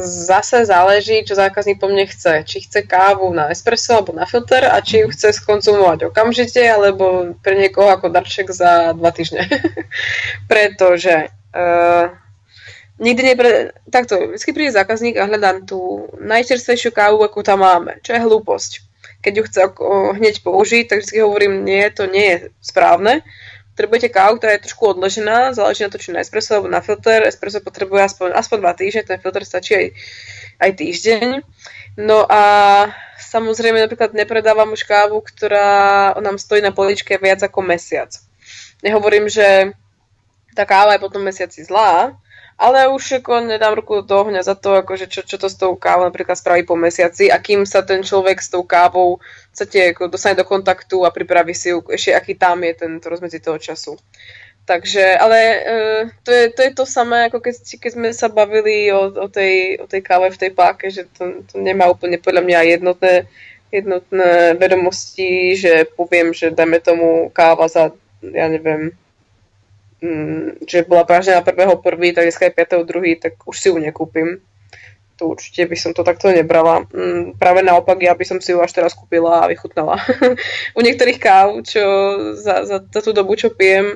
Zase 0.05 0.65
záleží, 0.65 1.21
čo 1.29 1.37
zákazník 1.37 1.77
po 1.77 1.93
mne 1.93 2.09
chce. 2.09 2.41
Či 2.49 2.65
chce 2.65 2.89
kávu 2.89 3.29
na 3.37 3.53
espresso 3.53 4.01
alebo 4.01 4.17
na 4.17 4.25
filter 4.25 4.65
a 4.65 4.81
či 4.81 5.05
ju 5.05 5.13
chce 5.13 5.37
skonzumovať 5.37 6.09
okamžite 6.09 6.63
alebo 6.65 7.37
pre 7.45 7.59
niekoho 7.59 7.93
ako 7.93 8.09
darček 8.09 8.49
za 8.49 8.97
dva 8.97 9.13
týždne. 9.13 9.45
Pretože 10.51 11.29
uh, 11.53 12.07
nikdy 12.97 13.23
nepre... 13.35 13.51
Takto, 13.93 14.33
vždy 14.33 14.51
príde 14.57 14.73
zákazník 14.73 15.21
a 15.21 15.29
hľadám 15.29 15.69
tú 15.69 16.09
najčerstvejšiu 16.17 16.89
kávu, 16.89 17.21
akú 17.21 17.45
tam 17.45 17.61
máme. 17.61 18.01
Čo 18.01 18.17
je 18.17 18.25
hlúposť. 18.25 18.73
Keď 19.21 19.33
ju 19.37 19.43
chce 19.49 19.61
hneď 20.17 20.41
použiť, 20.41 20.85
tak 20.89 21.05
vždy 21.05 21.21
hovorím, 21.21 21.65
nie, 21.65 21.85
to 21.93 22.09
nie 22.09 22.25
je 22.25 22.39
správne 22.65 23.21
potrebujete 23.75 24.15
kávu, 24.15 24.39
ktorá 24.39 24.55
je 24.55 24.71
trošku 24.71 24.95
odložená, 24.95 25.51
záleží 25.51 25.83
na 25.83 25.91
to, 25.91 25.99
či 25.99 26.15
na 26.15 26.23
espresso 26.23 26.55
alebo 26.55 26.71
na 26.71 26.79
filter. 26.79 27.27
Espresso 27.27 27.59
potrebuje 27.59 28.07
aspoň, 28.07 28.29
aspoň 28.39 28.59
dva 28.63 28.73
týždne, 28.79 29.03
ten 29.03 29.19
filter 29.19 29.43
stačí 29.43 29.75
aj, 29.75 29.87
aj 30.63 30.71
týždeň. 30.79 31.27
No 31.99 32.23
a 32.23 32.43
samozrejme 33.19 33.83
napríklad 33.83 34.15
nepredávam 34.15 34.71
už 34.71 34.87
kávu, 34.87 35.19
ktorá 35.19 36.15
nám 36.23 36.39
stojí 36.39 36.63
na 36.63 36.71
poličke 36.71 37.19
viac 37.19 37.43
ako 37.43 37.67
mesiac. 37.67 38.15
Nehovorím, 38.87 39.27
že 39.27 39.75
tá 40.55 40.63
káva 40.63 40.95
je 40.95 41.03
potom 41.03 41.27
mesiaci 41.27 41.67
zlá, 41.67 42.15
ale 42.55 42.87
už 42.87 43.19
ako 43.19 43.51
nedám 43.51 43.75
ruku 43.75 44.07
do 44.07 44.15
ohňa 44.15 44.47
za 44.47 44.55
to, 44.55 44.79
akože 44.79 45.11
čo, 45.11 45.27
čo 45.27 45.37
to 45.39 45.51
s 45.51 45.59
tou 45.59 45.75
kávou 45.75 46.07
napríklad 46.07 46.39
spraví 46.39 46.63
po 46.63 46.79
mesiaci 46.79 47.27
a 47.27 47.43
kým 47.43 47.67
sa 47.67 47.83
ten 47.83 48.07
človek 48.07 48.39
s 48.39 48.49
tou 48.51 48.63
kávou 48.63 49.19
tie, 49.55 49.91
ako 49.91 50.11
dostane 50.11 50.39
do 50.39 50.47
kontaktu 50.47 51.03
a 51.03 51.11
pripraví 51.11 51.55
si 51.55 51.75
ju, 51.75 51.83
ešte 51.91 52.15
aký 52.15 52.35
tam 52.39 52.63
je 52.63 52.75
ten 52.75 52.93
rozmedzi 53.03 53.43
toho 53.43 53.59
času. 53.59 53.99
Takže, 54.65 55.21
ale 55.21 55.39
uh, 55.61 56.03
to, 56.25 56.31
je, 56.33 56.45
to 56.57 56.61
je 56.65 56.73
to 56.73 56.85
samé, 56.89 57.29
ako 57.29 57.45
keď, 57.45 57.55
keď 57.85 57.91
sme 57.93 58.09
sa 58.17 58.33
bavili 58.33 58.89
o, 58.89 59.13
o, 59.13 59.29
tej, 59.29 59.77
o 59.77 59.85
tej 59.85 60.01
káve 60.01 60.33
v 60.33 60.41
tej 60.41 60.51
páke, 60.57 60.89
že 60.89 61.05
to, 61.13 61.45
to 61.45 61.61
nemá 61.61 61.85
úplne 61.85 62.17
podľa 62.17 62.41
mňa 62.49 62.81
jednotné, 62.81 63.29
jednotné 63.69 64.57
vedomosti, 64.57 65.53
že 65.53 65.85
poviem, 65.93 66.33
že 66.33 66.49
dajme 66.49 66.81
tomu 66.81 67.29
káva 67.37 67.69
za, 67.69 67.93
ja 68.25 68.49
neviem, 68.49 68.97
že 70.69 70.85
bola 70.85 71.05
prvého 71.07 71.81
prvý, 71.81 72.13
tak 72.13 72.25
dneska 72.29 72.45
je 72.45 72.57
5. 72.57 72.89
druhý, 72.89 73.17
tak 73.17 73.41
už 73.47 73.57
si 73.57 73.69
ju 73.69 73.79
nekúpim. 73.79 74.41
To 75.23 75.31
určite 75.39 75.71
by 75.71 75.77
som 75.79 75.95
to 75.95 76.03
takto 76.03 76.27
nebrala. 76.35 76.91
Mm, 76.91 77.39
práve 77.39 77.63
naopak, 77.63 78.03
ja 78.03 78.19
by 78.19 78.25
som 78.27 78.39
si 78.43 78.51
ju 78.51 78.59
až 78.59 78.75
teraz 78.75 78.99
kúpila 78.99 79.47
a 79.47 79.51
vychutnala. 79.51 80.03
U 80.79 80.81
niektorých 80.83 81.23
káv, 81.23 81.63
čo 81.63 81.83
za, 82.35 82.67
za, 82.67 82.83
za 82.83 83.01
tú 83.01 83.15
dobu, 83.15 83.39
čo 83.39 83.55
pijem, 83.55 83.95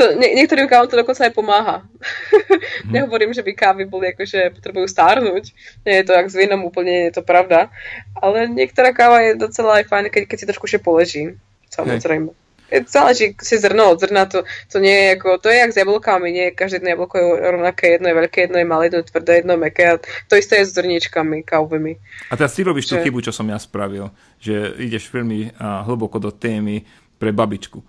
to, 0.00 0.16
nie, 0.16 0.32
niektorým 0.32 0.64
kávom 0.64 0.88
to 0.88 0.96
dokonca 0.96 1.28
aj 1.28 1.36
pomáha. 1.36 1.76
Hmm. 1.84 2.92
Nehovorím, 2.94 3.36
že 3.36 3.44
by 3.44 3.52
kávy 3.52 3.84
boli 3.84 4.16
akože 4.16 4.56
potrebujú 4.56 4.88
stárnuť. 4.88 5.52
Nie 5.84 6.00
je 6.00 6.04
to 6.08 6.16
jak 6.16 6.32
s 6.32 6.38
vínom, 6.40 6.64
úplne 6.64 7.10
je 7.10 7.20
to 7.20 7.22
pravda. 7.26 7.68
Ale 8.16 8.48
niektorá 8.48 8.96
káva 8.96 9.20
je 9.28 9.36
docela 9.36 9.82
aj 9.82 9.92
fajn, 9.92 10.08
keď, 10.08 10.22
keď 10.24 10.36
si 10.40 10.48
trošku 10.48 10.66
še 10.70 10.80
poleží. 10.80 11.36
Samozrejme. 11.68 12.32
Hej. 12.32 12.38
Záleží 12.86 13.34
si 13.42 13.58
zrno 13.58 13.90
od 13.92 14.00
zrna, 14.00 14.26
to, 14.26 14.46
to 14.72 14.78
nie 14.78 14.94
je 14.94 15.08
ako, 15.18 15.38
to 15.38 15.48
je 15.50 15.56
jak 15.58 15.72
s 15.72 15.80
jablkami, 15.80 16.28
nie 16.32 16.46
každé 16.54 16.80
jedno 16.80 16.88
jablko 16.96 17.14
je 17.18 17.24
rovnaké, 17.50 17.86
jedno 17.98 18.08
je 18.08 18.16
veľké, 18.16 18.38
jedno 18.46 18.58
je 18.58 18.66
malé, 18.66 18.82
jedno 18.86 18.98
je 19.02 19.10
tvrdé, 19.10 19.32
jedno 19.42 19.52
je 19.52 19.60
meké 19.60 19.84
a 19.90 19.94
to 20.00 20.34
isté 20.36 20.62
je 20.62 20.66
s 20.66 20.74
zrničkami 20.74 21.42
kávovými. 21.42 21.92
A 22.30 22.34
teraz 22.38 22.54
ty 22.54 22.62
robíš 22.62 22.88
že... 22.88 22.96
tú 22.96 23.04
chybu, 23.04 23.18
čo 23.20 23.32
som 23.34 23.46
ja 23.50 23.58
spravil, 23.58 24.08
že 24.40 24.74
ideš 24.80 25.10
veľmi 25.12 25.58
hlboko 25.60 26.16
do 26.22 26.30
témy 26.32 26.86
pre 27.20 27.34
babičku. 27.34 27.82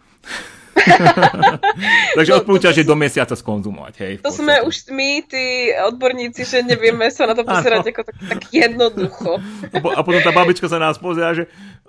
Takže 2.18 2.32
no, 2.32 2.38
odporúčaš, 2.42 2.74
že 2.82 2.88
do 2.88 2.98
mesiaca 2.98 3.36
skonzumovať, 3.36 3.94
hej? 4.02 4.14
To 4.26 4.34
sme 4.34 4.66
už 4.66 4.90
my, 4.90 5.24
tí 5.28 5.70
odborníci, 5.78 6.42
že 6.48 6.66
nevieme 6.66 7.08
sa 7.14 7.30
na 7.30 7.38
to 7.38 7.46
pozerať 7.46 7.92
ako 7.94 8.02
tak, 8.08 8.18
tak 8.18 8.40
jednoducho. 8.50 9.38
A 9.72 10.00
potom 10.02 10.22
tá 10.24 10.32
babička 10.34 10.66
sa 10.66 10.82
nás 10.82 10.98
pozera, 10.98 11.38
že 11.38 11.46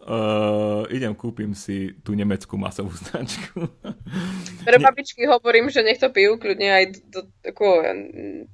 uh, 0.06 0.82
idem, 0.90 1.14
kúpim 1.14 1.54
si 1.54 1.94
tú 2.02 2.14
nemeckú 2.14 2.58
masovú 2.58 2.90
značku. 2.94 3.70
Pre 4.66 4.76
babičky 4.78 5.26
hovorím, 5.26 5.70
že 5.70 5.82
nech 5.86 5.98
to 6.02 6.10
pijú 6.10 6.38
kľudne 6.38 6.68
aj 6.68 6.84
do, 7.10 7.20
ako, 7.46 7.66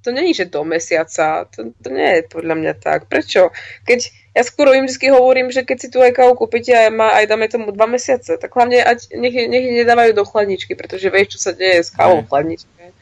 to 0.04 0.08
není, 0.12 0.32
že 0.36 0.52
do 0.52 0.64
mesiaca, 0.64 1.48
to, 1.48 1.72
to 1.80 1.88
nie 1.88 2.20
je 2.20 2.20
podľa 2.28 2.54
mňa 2.56 2.72
tak. 2.80 3.08
Prečo? 3.08 3.52
Keď 3.84 3.98
ja 4.38 4.46
skoro 4.46 4.70
im 4.70 4.86
vždy 4.86 5.10
hovorím, 5.10 5.50
že 5.50 5.66
keď 5.66 5.76
si 5.82 5.86
aj 5.90 6.14
kávu 6.14 6.38
kúpite 6.38 6.70
a 6.70 6.94
má 6.94 7.10
aj 7.18 7.26
dáme 7.26 7.50
tomu 7.50 7.74
dva 7.74 7.90
mesiace, 7.90 8.38
tak 8.38 8.54
hlavne 8.54 8.78
ať, 8.78 9.10
nech, 9.18 9.34
nech 9.34 9.66
nedávajú 9.82 10.14
do 10.14 10.22
chladničky, 10.22 10.78
pretože 10.78 11.10
vieš, 11.10 11.34
čo 11.34 11.50
sa 11.50 11.52
deje 11.56 11.82
s 11.82 11.90
kávou 11.90 12.22
v 12.22 12.30
chladničke. 12.30 12.94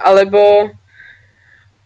Alebo, 0.00 0.72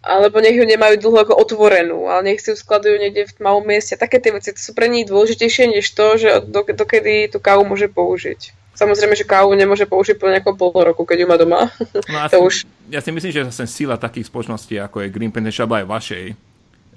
alebo 0.04 0.36
nech 0.44 0.52
ju 0.52 0.68
nemajú 0.68 1.00
dlho 1.00 1.18
ako 1.24 1.34
otvorenú, 1.40 2.12
ale 2.12 2.32
nech 2.32 2.44
si 2.44 2.52
ju 2.52 2.56
skladujú 2.60 3.00
niekde 3.00 3.24
v 3.24 3.40
malom 3.40 3.64
mieste. 3.64 3.96
Také 3.96 4.20
tie 4.20 4.36
veci 4.36 4.52
to 4.52 4.60
sú 4.60 4.76
pre 4.76 4.86
nich 4.92 5.08
dôležitejšie 5.08 5.72
než 5.72 5.88
to, 5.96 6.20
že 6.20 6.44
do, 6.44 6.60
dokedy 6.60 7.32
tú 7.32 7.40
kávu 7.40 7.64
môže 7.64 7.88
použiť. 7.88 8.52
Samozrejme, 8.74 9.14
že 9.14 9.24
kávu 9.24 9.54
nemôže 9.54 9.86
použiť 9.86 10.18
po 10.18 10.28
nejakom 10.28 10.58
pol 10.58 10.74
roku, 10.74 11.06
keď 11.06 11.24
ju 11.24 11.26
má 11.30 11.36
doma. 11.40 11.60
No 12.10 12.28
to 12.28 12.36
ja, 12.36 12.44
už... 12.44 12.54
ja 12.90 13.00
si 13.00 13.10
myslím, 13.14 13.32
že 13.32 13.48
zase 13.48 13.64
sila 13.70 13.96
takých 13.96 14.28
spoločností, 14.28 14.76
ako 14.76 15.06
je 15.06 15.14
Green 15.14 15.32
Pen, 15.32 15.46
aj 15.46 15.86
vašej, 15.88 16.24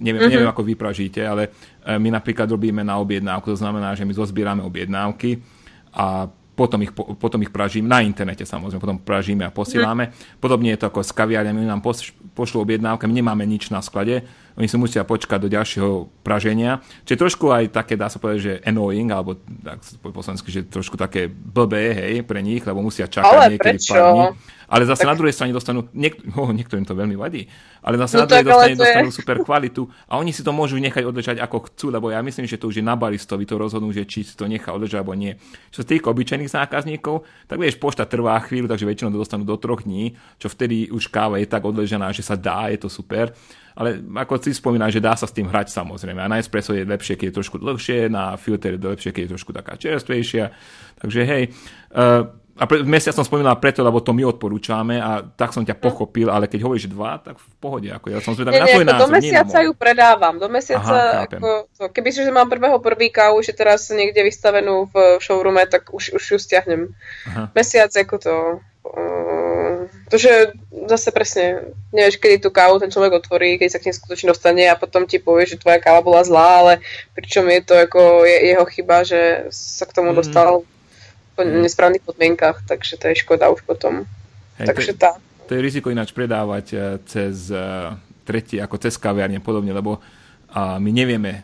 neviem, 0.01 0.21
mm-hmm. 0.21 0.33
neviem 0.33 0.49
ako 0.49 0.63
vypražíte, 0.65 1.21
ale 1.21 1.53
e, 1.85 1.95
my 1.97 2.09
napríklad 2.11 2.49
robíme 2.49 2.81
na 2.81 2.97
objednávku, 2.97 3.53
to 3.53 3.61
znamená, 3.61 3.93
že 3.93 4.05
my 4.05 4.13
zozbierame 4.13 4.65
objednávky 4.65 5.41
a 5.93 6.29
potom 6.57 6.81
ich, 6.81 6.89
potom 6.95 7.37
ich 7.45 7.53
pražíme 7.53 7.85
na 7.85 8.01
internete 8.01 8.41
samozrejme, 8.41 8.81
potom 8.81 8.97
pražíme 8.97 9.45
a 9.45 9.53
posílame. 9.53 10.09
Mm. 10.09 10.41
Podobne 10.41 10.73
je 10.73 10.81
to 10.81 10.89
ako 10.89 11.05
s 11.05 11.13
kaviarňami, 11.13 11.69
nám 11.69 11.85
pošlú 12.33 12.65
objednávky, 12.65 13.05
my 13.05 13.21
nemáme 13.21 13.45
nič 13.45 13.69
na 13.69 13.85
sklade, 13.85 14.25
oni 14.57 14.65
si 14.65 14.75
musia 14.81 15.05
počkať 15.05 15.37
do 15.37 15.49
ďalšieho 15.53 16.09
praženia. 16.25 16.81
Čiže 17.05 17.21
trošku 17.21 17.53
aj 17.53 17.69
také, 17.69 17.93
dá 17.93 18.09
sa 18.09 18.17
povedať, 18.17 18.39
že 18.41 18.53
annoying, 18.65 19.13
alebo 19.13 19.37
tak 19.37 19.85
po 20.01 20.25
slovensky, 20.25 20.49
že 20.49 20.65
trošku 20.65 20.97
také 20.97 21.29
blbé, 21.29 21.93
hej, 21.93 22.25
pre 22.25 22.41
nich, 22.41 22.65
lebo 22.65 22.81
musia 22.81 23.05
čakať 23.05 23.29
Ale 23.29 23.53
niekedy 23.53 23.77
prečo? 23.77 23.93
pár 23.93 24.01
dní. 24.09 24.25
Ale 24.67 24.83
zase 24.83 25.07
tak... 25.07 25.09
na 25.13 25.15
druhej 25.15 25.31
strane 25.31 25.55
dostanú, 25.55 25.87
niek- 25.95 26.19
oh, 26.41 26.51
niektorým 26.51 26.83
to 26.83 26.91
veľmi 26.91 27.15
vadí, 27.15 27.47
ale 27.79 27.95
zase 28.01 28.19
no 28.19 28.25
na 28.25 28.27
druhej 28.27 28.49
strane 28.49 28.75
je... 28.75 28.81
dostanú 28.83 29.09
super 29.13 29.37
kvalitu 29.45 29.87
a 30.09 30.19
oni 30.19 30.35
si 30.35 30.43
to 30.43 30.51
môžu 30.51 30.75
nechať 30.81 31.07
odležať 31.07 31.37
ako 31.39 31.71
chcú, 31.71 31.93
lebo 31.93 32.11
ja 32.11 32.19
myslím, 32.19 32.49
že 32.49 32.59
to 32.59 32.67
už 32.67 32.81
je 32.81 32.83
na 32.83 32.99
baristovi 32.99 33.47
to 33.47 33.55
rozhodnú, 33.55 33.95
že 33.95 34.03
či 34.03 34.27
si 34.27 34.35
to 34.35 34.43
nechá 34.49 34.75
odležať 34.75 34.99
alebo 34.99 35.15
nie. 35.15 35.39
Čo 35.71 35.85
sa 35.85 35.87
tých 35.87 36.03
obyčajných 36.03 36.51
zákazníkov, 36.51 37.23
tak 37.47 37.61
vieš, 37.63 37.79
pošta 37.79 38.03
trvá 38.03 38.35
chvíľu, 38.43 38.67
takže 38.67 38.89
väčšinou 38.89 39.15
to 39.15 39.23
dostanú 39.23 39.47
do 39.47 39.55
troch 39.55 39.87
dní, 39.87 40.19
čo 40.35 40.51
vtedy 40.51 40.91
už 40.91 41.07
káva 41.07 41.39
je 41.39 41.47
tak 41.47 41.63
odležená, 41.63 42.11
že 42.11 42.27
sa 42.27 42.35
dá, 42.35 42.67
je 42.67 42.83
to 42.83 42.91
super 42.91 43.31
ale 43.77 44.01
ako 44.01 44.41
si 44.41 44.57
spomínaš, 44.57 44.97
že 44.97 45.05
dá 45.05 45.13
sa 45.13 45.29
s 45.29 45.35
tým 45.37 45.45
hrať 45.45 45.69
samozrejme. 45.69 46.17
A 46.17 46.27
na 46.27 46.41
espresso 46.41 46.73
je 46.73 46.81
lepšie, 46.81 47.13
keď 47.13 47.29
je 47.29 47.37
trošku 47.37 47.61
dlhšie, 47.61 48.09
na 48.09 48.33
filter 48.41 48.73
je 48.75 48.81
lepšie, 48.81 49.13
keď 49.13 49.21
je 49.29 49.33
trošku 49.37 49.53
taká 49.53 49.77
čerstvejšia. 49.77 50.49
Takže 50.97 51.21
hej, 51.21 51.53
uh, 51.93 52.25
a 52.57 52.65
pre, 52.65 52.81
mesiac 52.81 53.13
som 53.13 53.21
spomínal 53.21 53.61
preto, 53.61 53.85
lebo 53.85 54.01
to 54.01 54.17
my 54.17 54.25
odporúčame 54.25 54.97
a 54.97 55.21
tak 55.21 55.53
som 55.53 55.61
ťa 55.61 55.77
pochopil, 55.77 56.33
ale 56.33 56.49
keď 56.49 56.65
hovoríš 56.65 56.89
dva, 56.89 57.21
tak 57.21 57.37
v 57.37 57.47
pohode. 57.61 57.85
Ako 57.93 58.09
ja 58.09 58.17
som 58.17 58.33
zvedavý 58.33 58.57
na 58.57 58.65
tvoj 58.65 58.85
názor. 58.89 59.05
Do 59.05 59.13
mesiaca 59.13 59.57
ju 59.61 59.71
predávam. 59.77 60.35
Do 60.41 60.49
mesiaca, 60.49 60.97
Aha, 60.97 61.29
ako, 61.29 61.69
to, 61.77 61.83
keby 61.93 62.09
si, 62.09 62.25
že 62.25 62.33
mám 62.33 62.49
prvého 62.49 62.81
prvý 62.81 63.13
kávu, 63.13 63.45
že 63.45 63.53
teraz 63.53 63.93
niekde 63.93 64.25
vystavenú 64.25 64.89
v 64.89 65.21
showroome, 65.21 65.69
tak 65.69 65.93
už, 65.93 66.17
už 66.17 66.23
ju 66.33 66.37
stiahnem. 66.41 66.97
Aha. 67.29 67.53
Mesiac 67.53 67.93
ako 67.93 68.15
to... 68.17 68.33
Uh, 68.81 69.26
to, 70.07 70.15
že 70.15 70.55
zase 70.87 71.11
presne 71.11 71.75
nevieš, 71.91 72.19
kedy 72.19 72.39
tú 72.39 72.49
kávu 72.51 72.79
ten 72.79 72.87
človek 72.87 73.19
otvorí, 73.19 73.59
keď 73.59 73.67
sa 73.75 73.79
k 73.79 73.91
nej 73.91 73.95
skutočne 73.95 74.31
dostane 74.31 74.63
a 74.67 74.79
potom 74.79 75.03
ti 75.03 75.19
povie, 75.19 75.47
že 75.47 75.59
tvoja 75.59 75.83
káva 75.83 75.99
bola 75.99 76.23
zlá, 76.23 76.63
ale 76.63 76.73
pričom 77.11 77.43
je 77.51 77.61
to 77.63 77.73
ako 77.75 78.23
je, 78.23 78.37
jeho 78.55 78.65
chyba, 78.71 79.03
že 79.03 79.51
sa 79.51 79.83
k 79.83 79.95
tomu 79.95 80.15
mm. 80.15 80.17
dostal 80.17 80.63
v 81.35 81.39
mm. 81.43 81.61
nesprávnych 81.67 82.03
podmienkach, 82.07 82.63
takže 82.63 82.95
to 82.95 83.11
je 83.11 83.19
škoda 83.19 83.51
už 83.51 83.67
potom. 83.67 84.07
Hej, 84.57 84.67
takže 84.71 84.91
to, 84.95 84.99
tá. 84.99 85.11
To 85.47 85.51
je 85.55 85.61
riziko 85.63 85.91
ináč 85.91 86.15
predávať 86.15 86.65
eh, 86.71 86.79
cez 87.07 87.51
uh, 87.51 87.95
tretí, 88.27 88.59
ako 88.59 88.75
cez 88.79 88.95
kaviarne 88.99 89.39
podobne, 89.39 89.71
lebo 89.71 90.03
my 90.57 90.89
nevieme, 90.89 91.43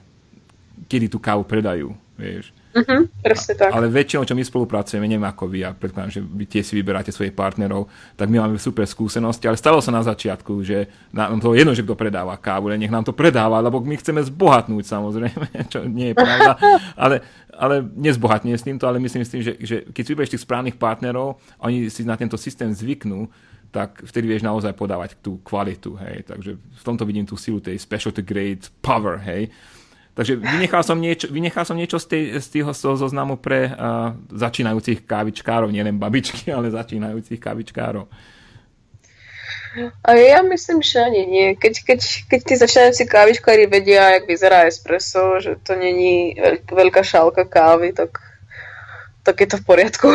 kedy 0.87 1.11
tú 1.11 1.19
kávu 1.19 1.43
predajú, 1.45 1.91
vieš. 2.17 2.55
Uh-huh, 2.73 3.05
presne 3.21 3.53
tak. 3.53 3.69
Ale 3.69 3.85
väčšinou, 3.85 4.25
čo 4.25 4.33
my 4.33 4.41
spolupracujeme, 4.41 5.05
neviem 5.05 5.29
ako 5.29 5.45
vy, 5.45 5.61
ja 5.61 5.77
predpokladám, 5.77 6.09
že 6.09 6.21
vy 6.25 6.45
tie 6.49 6.65
si 6.65 6.73
vyberáte 6.73 7.13
svojich 7.13 7.37
partnerov, 7.37 7.85
tak 8.17 8.33
my 8.33 8.41
máme 8.41 8.57
super 8.57 8.89
skúsenosti, 8.89 9.45
ale 9.45 9.61
stalo 9.61 9.77
sa 9.77 9.93
na 9.93 10.01
začiatku, 10.01 10.65
že 10.65 10.89
nám 11.13 11.37
to 11.37 11.53
jedno, 11.53 11.77
že 11.77 11.85
kto 11.85 11.93
predáva 11.93 12.33
kávu, 12.33 12.73
ale 12.73 12.81
nech 12.81 12.89
nám 12.89 13.05
to 13.05 13.13
predáva, 13.13 13.61
lebo 13.61 13.77
my 13.77 13.93
chceme 13.93 14.25
zbohatnúť 14.25 14.89
samozrejme, 14.89 15.45
čo 15.73 15.85
nie 15.85 16.11
je 16.11 16.15
pravda, 16.17 16.57
ale, 17.03 17.21
ale 17.53 17.85
nezbohatne 17.85 18.57
s 18.57 18.65
týmto, 18.65 18.89
ale 18.89 18.97
myslím 18.97 19.21
si, 19.21 19.45
že, 19.45 19.53
že 19.61 19.75
keď 19.93 20.01
si 20.01 20.11
vyberieš 20.17 20.33
tých 20.33 20.45
správnych 20.49 20.81
partnerov, 20.81 21.37
oni 21.61 21.93
si 21.93 22.01
na 22.01 22.17
tento 22.17 22.41
systém 22.41 22.73
zvyknú, 22.73 23.29
tak 23.69 24.05
vtedy 24.05 24.29
vieš 24.29 24.45
naozaj 24.45 24.73
podávať 24.77 25.17
tú 25.21 25.41
kvalitu, 25.41 25.97
hej. 25.97 26.25
Takže 26.29 26.57
v 26.57 26.83
tomto 26.85 27.05
vidím 27.09 27.25
tú 27.25 27.33
silu 27.37 27.57
tej 27.57 27.77
specialty 27.77 28.21
grade 28.21 28.69
power, 28.81 29.17
hej 29.21 29.49
Takže 30.13 30.37
vynechal 30.37 30.85
som 30.85 31.01
niečo, 31.01 31.25
vynechal 31.33 31.65
som 31.65 31.73
niečo 31.73 31.97
z, 31.97 32.05
tej, 32.05 32.23
z 32.37 32.47
tého 32.53 32.69
zoznamu 32.73 33.41
pre 33.41 33.65
uh, 33.65 34.13
začínajúcich 34.29 35.09
kávičkárov, 35.09 35.73
nielen 35.73 35.97
babičky, 35.97 36.49
ale 36.55 36.69
začínajúcich 36.69 37.41
kávičkárov. 37.41 38.05
A 40.05 40.13
ja 40.13 40.45
myslím, 40.45 40.85
že 40.85 41.01
ani 41.01 41.25
nie. 41.25 41.47
Keď, 41.57 41.73
keď, 41.81 41.99
keď 42.29 42.39
tí 42.45 42.53
začínajúci 42.61 43.03
kávičkári 43.09 43.65
vedia, 43.65 44.21
jak 44.21 44.29
vyzerá 44.29 44.69
espresso, 44.69 45.41
že 45.41 45.57
to 45.65 45.73
není 45.73 46.37
veľká 46.69 47.01
šálka 47.01 47.49
kávy, 47.49 47.89
tak, 47.89 48.21
tak 49.25 49.41
je 49.41 49.47
to 49.49 49.57
v 49.57 49.65
poriadku. 49.65 50.13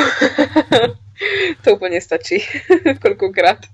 to 1.66 1.74
úplne 1.74 1.98
stačí. 1.98 2.38
Koľkokrát. 3.02 3.66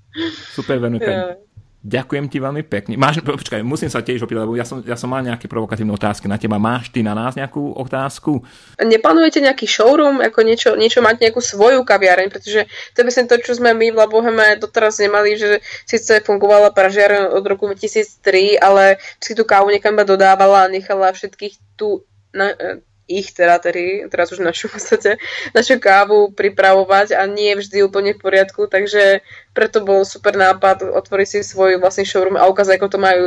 Super, 0.56 0.80
Venuka. 0.80 1.12
Ja. 1.12 1.43
Ďakujem 1.84 2.32
ti 2.32 2.40
veľmi 2.40 2.64
pekne. 2.64 2.96
Máš, 2.96 3.20
počkaj, 3.20 3.60
musím 3.60 3.92
sa 3.92 4.00
tiež 4.00 4.24
opýtať, 4.24 4.48
lebo 4.48 4.56
ja 4.56 4.64
som, 4.64 4.80
ja 4.80 4.96
som 4.96 5.12
mal 5.12 5.20
nejaké 5.20 5.44
provokatívne 5.44 5.92
otázky 5.92 6.24
na 6.24 6.40
teba. 6.40 6.56
Máš 6.56 6.88
ty 6.88 7.04
na 7.04 7.12
nás 7.12 7.36
nejakú 7.36 7.76
otázku? 7.76 8.40
Neplánujete 8.80 9.44
nejaký 9.44 9.68
showroom, 9.68 10.24
ako 10.24 10.48
niečo, 10.48 10.70
niečo 10.80 11.04
mať 11.04 11.28
nejakú 11.28 11.44
svoju 11.44 11.84
kaviareň, 11.84 12.32
pretože 12.32 12.64
to 12.96 13.04
je 13.04 13.08
myslím 13.12 13.28
to, 13.28 13.36
čo 13.36 13.60
sme 13.60 13.76
my 13.76 13.92
v 13.92 14.00
Laboheme 14.00 14.56
doteraz 14.56 14.96
nemali, 14.96 15.36
že 15.36 15.60
síce 15.84 16.24
fungovala 16.24 16.72
pražiareň 16.72 17.36
od 17.36 17.44
roku 17.44 17.68
2003, 17.68 18.56
ale 18.56 18.96
si 19.20 19.36
tú 19.36 19.44
kávu 19.44 19.68
niekam 19.68 19.92
dodávala 20.00 20.64
a 20.64 20.72
nechala 20.72 21.12
všetkých 21.12 21.76
tu 21.76 22.00
na, 22.32 22.56
ich 23.04 23.36
teda, 23.36 23.60
tedy, 23.60 24.08
teraz 24.08 24.32
už 24.32 24.40
našu 24.40 24.66
v 24.72 24.80
podstate, 24.80 25.10
našu 25.52 25.76
kávu 25.76 26.32
pripravovať 26.32 27.16
a 27.16 27.28
nie 27.28 27.52
vždy 27.56 27.84
úplne 27.84 28.16
v 28.16 28.22
poriadku, 28.22 28.66
takže 28.66 29.20
preto 29.52 29.84
bol 29.84 30.02
super 30.08 30.34
nápad 30.34 30.84
otvoriť 30.84 31.28
si 31.28 31.38
svoj 31.44 31.78
vlastný 31.78 32.08
showroom 32.08 32.40
a 32.40 32.48
ukázať, 32.48 32.80
ako 32.80 32.88
to 32.88 32.98
majú 32.98 33.26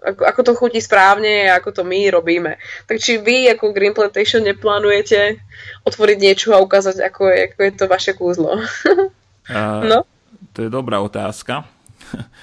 ako, 0.00 0.22
ako 0.24 0.40
to 0.42 0.52
chutí 0.56 0.80
správne 0.80 1.52
a 1.52 1.60
ako 1.60 1.76
to 1.76 1.82
my 1.84 2.08
robíme. 2.08 2.56
Tak 2.88 2.96
či 3.04 3.20
vy 3.20 3.52
ako 3.52 3.76
Green 3.76 3.92
Plantation 3.92 4.40
neplánujete 4.40 5.36
otvoriť 5.84 6.16
niečo 6.16 6.56
a 6.56 6.64
ukázať, 6.64 7.04
ako 7.04 7.28
je, 7.28 7.36
ako 7.52 7.60
je 7.60 7.72
to 7.76 7.84
vaše 7.84 8.12
kúzlo? 8.16 8.56
uh, 9.52 9.82
no? 9.84 10.08
To 10.56 10.58
je 10.64 10.70
dobrá 10.72 10.98
otázka. 11.04 11.64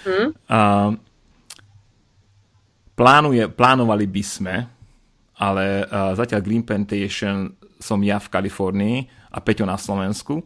Hmm? 0.07 0.31
Uh, 0.47 0.95
plánuje, 2.95 3.43
plánovali 3.51 4.07
by 4.07 4.23
sme, 4.23 4.55
ale 5.37 5.85
uh, 5.85 6.17
zatiaľ 6.17 6.41
Green 6.41 6.65
Plantation 6.65 7.53
som 7.77 8.01
ja 8.01 8.17
v 8.17 8.31
Kalifornii 8.33 8.97
a 9.33 9.37
Peťo 9.37 9.69
na 9.69 9.77
Slovensku, 9.77 10.41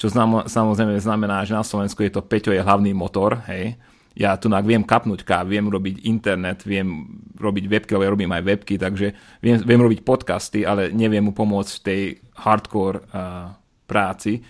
čo 0.00 0.06
znam, 0.08 0.48
samozrejme 0.48 0.96
znamená, 0.96 1.44
že 1.44 1.56
na 1.56 1.64
Slovensku 1.64 2.00
je 2.00 2.12
to 2.12 2.24
Peťo 2.24 2.52
je 2.52 2.64
hlavný 2.64 2.96
motor, 2.96 3.40
hej, 3.48 3.76
ja 4.16 4.34
tu 4.36 4.50
viem 4.50 4.82
kapnúť 4.82 5.22
káv, 5.22 5.48
viem 5.48 5.70
robiť 5.70 6.02
internet, 6.04 6.66
viem 6.66 7.06
robiť 7.38 7.64
webky, 7.70 7.90
lebo 7.94 8.04
ja 8.04 8.12
robím 8.12 8.32
aj 8.34 8.42
webky, 8.42 8.74
takže 8.76 9.14
viem, 9.38 9.56
viem 9.62 9.80
robiť 9.80 10.02
podcasty, 10.02 10.66
ale 10.66 10.90
neviem 10.90 11.22
mu 11.22 11.32
pomôcť 11.32 11.72
v 11.78 11.84
tej 11.84 12.02
hardcore 12.34 13.00
uh, 13.00 13.54
práci. 13.86 14.42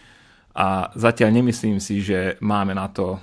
A 0.57 0.91
zatiaľ 0.97 1.31
nemyslím 1.31 1.79
si, 1.79 2.03
že 2.03 2.41
máme 2.41 2.75
na 2.75 2.89
to 2.91 3.21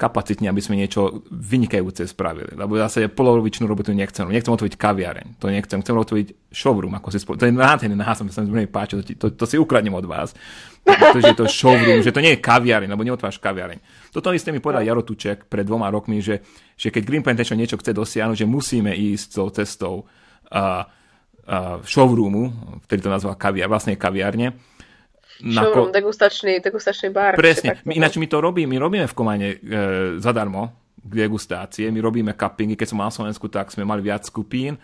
kapacitne, 0.00 0.48
aby 0.48 0.64
sme 0.64 0.80
niečo 0.80 1.28
vynikajúce 1.28 2.08
spravili. 2.08 2.56
Lebo 2.56 2.80
zase 2.80 3.12
polovičnú 3.12 3.68
robotu 3.68 3.92
nechcem. 3.92 4.24
Nechcem 4.32 4.48
otvoriť 4.48 4.80
kaviareň. 4.80 5.36
To 5.36 5.52
nechcem. 5.52 5.84
Chcem 5.84 5.92
otvoriť 5.92 6.48
showroom. 6.48 6.96
Ako 6.96 7.12
si 7.12 7.20
spolu. 7.20 7.36
To 7.36 7.44
je 7.44 7.52
nádherný 7.52 8.00
názov, 8.00 8.32
sa 8.32 8.40
mi 8.40 8.64
páči. 8.64 8.96
To, 8.96 9.04
to, 9.04 9.26
to, 9.36 9.44
si 9.44 9.60
ukradnem 9.60 9.92
od 9.92 10.08
vás. 10.08 10.32
To, 10.88 11.20
že 11.20 11.36
to 11.36 11.44
showroom, 11.44 12.00
že 12.00 12.16
to 12.16 12.24
nie 12.24 12.32
je 12.32 12.40
kaviareň, 12.40 12.88
lebo 12.88 13.04
neotváraš 13.04 13.36
kaviareň. 13.36 14.08
Toto 14.08 14.32
isté 14.32 14.48
mi 14.48 14.64
povedal 14.64 14.88
Jaro 14.88 15.04
Tuček 15.04 15.44
pred 15.44 15.68
dvoma 15.68 15.92
rokmi, 15.92 16.24
že, 16.24 16.40
že 16.80 16.88
keď 16.88 17.02
Green 17.04 17.20
Plantation 17.20 17.60
niečo 17.60 17.76
chce 17.76 17.92
dosiahnuť, 17.92 18.40
že 18.40 18.48
musíme 18.48 18.96
ísť 18.96 19.26
tou 19.36 19.52
cestou 19.52 19.94
uh, 20.00 20.88
uh, 21.44 21.78
showroomu, 21.84 22.48
ktorý 22.88 23.00
to 23.04 23.12
nazval 23.12 23.36
kaviar, 23.36 23.68
vlastne 23.68 24.00
kaviarne, 24.00 24.56
na 24.56 24.69
Showroom, 25.40 25.88
ko... 25.88 25.96
degustačný, 25.96 26.60
degustačný 26.60 27.08
bar. 27.10 27.34
Presne. 27.34 27.80
My, 27.88 27.96
ináč 27.96 28.20
my 28.20 28.28
to 28.28 28.38
robíme, 28.44 28.68
my 28.68 28.78
robíme 28.78 29.06
v 29.08 29.14
Komane 29.16 29.48
e, 29.48 29.56
zadarmo 30.20 30.76
degustácie, 31.00 31.88
my 31.88 32.00
robíme 32.04 32.36
cuppingy, 32.36 32.76
keď 32.76 32.92
som 32.92 33.00
mal 33.00 33.08
Slovensku, 33.08 33.48
tak 33.48 33.72
sme 33.72 33.88
mali 33.88 34.04
viac 34.04 34.28
skupín 34.28 34.76